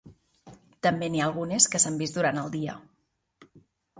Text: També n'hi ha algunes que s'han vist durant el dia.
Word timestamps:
També 0.85 1.09
n'hi 1.15 1.21
ha 1.25 1.27
algunes 1.31 1.69
que 1.75 1.83
s'han 1.83 2.01
vist 2.01 2.17
durant 2.19 2.41
el 2.45 2.51
dia. 2.57 2.79